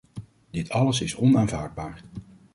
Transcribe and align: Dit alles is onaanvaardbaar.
Dit 0.51 0.69
alles 0.69 1.01
is 1.01 1.15
onaanvaardbaar. 1.15 2.01